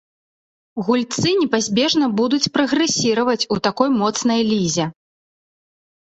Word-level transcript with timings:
Гульцы 0.85 1.33
непазбежна 1.41 2.07
будуць 2.21 2.51
прагрэсіраваць 2.57 3.37
у 3.57 3.59
такой 3.69 3.89
моцнай 4.01 4.41
лізе. 4.51 4.85